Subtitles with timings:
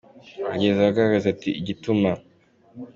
[0.47, 2.11] Ahageze arababaza ati “Igituma.